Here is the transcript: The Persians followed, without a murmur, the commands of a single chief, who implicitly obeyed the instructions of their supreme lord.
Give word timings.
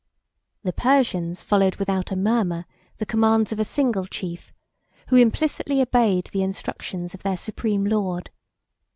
The 0.63 0.73
Persians 0.73 1.43
followed, 1.43 1.75
without 1.75 2.11
a 2.11 2.15
murmur, 2.15 2.65
the 2.97 3.05
commands 3.05 3.51
of 3.51 3.59
a 3.59 3.63
single 3.63 4.07
chief, 4.07 4.51
who 5.09 5.15
implicitly 5.15 5.79
obeyed 5.79 6.25
the 6.31 6.41
instructions 6.41 7.13
of 7.13 7.21
their 7.21 7.37
supreme 7.37 7.85
lord. 7.85 8.31